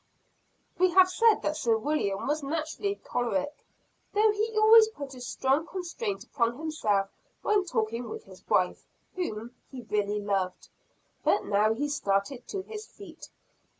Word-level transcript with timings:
We 0.79 0.89
have 0.95 1.11
said 1.11 1.43
that 1.43 1.57
Sir 1.57 1.77
William 1.77 2.25
was 2.25 2.41
naturally 2.41 2.95
choleric 3.03 3.63
though 4.15 4.31
he 4.31 4.57
always 4.57 4.87
put 4.87 5.13
a 5.13 5.21
strong 5.21 5.67
constraint 5.67 6.23
upon 6.23 6.57
himself 6.57 7.11
when 7.43 7.65
talking 7.65 8.09
with 8.09 8.23
his 8.23 8.43
wife, 8.49 8.87
whom 9.15 9.53
he 9.69 9.83
really 9.83 10.19
loved; 10.19 10.69
but 11.23 11.45
now 11.45 11.75
he 11.75 11.87
started 11.87 12.47
to 12.47 12.63
his 12.63 12.87
feet. 12.87 13.29